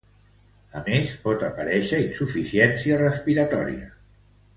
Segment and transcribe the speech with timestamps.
[0.77, 3.91] A més, pot aparéixer insuficiència respiratòria.